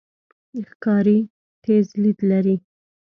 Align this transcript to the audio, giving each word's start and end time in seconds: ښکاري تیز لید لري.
ښکاري 0.69 1.19
تیز 1.63 1.87
لید 2.01 2.19
لري. 2.29 2.55